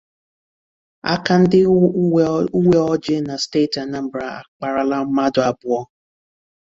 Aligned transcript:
Aka 1.13 1.33
ndị 1.41 1.59
uweojii 2.63 3.21
na 3.27 3.35
steeti 3.43 3.77
Anambra 3.83 4.25
akparala 4.39 4.97
mmadụ 5.05 5.39
abụọ 5.49 5.79